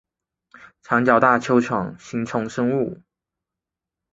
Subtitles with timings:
[0.81, 1.61] 长角大锹
[1.99, 3.03] 形虫生物。